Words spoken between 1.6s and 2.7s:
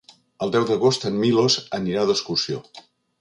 anirà d'excursió.